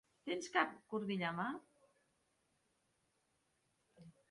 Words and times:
Tens 0.27 0.47
cap 0.53 0.71
cordill, 0.93 1.25
a 1.31 1.33
mà? 1.41 1.45